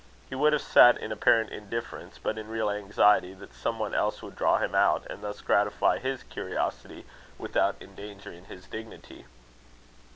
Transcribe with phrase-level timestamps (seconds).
[0.29, 4.23] He would have sat in apparent indifference, but in real anxiety that some one else
[4.23, 7.05] would draw him out, and thus gratify his curiosity
[7.37, 9.25] without endangering his dignity.